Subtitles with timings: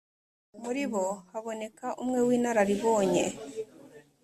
[0.61, 3.25] muri bo haboneka umwe w'inararibonye,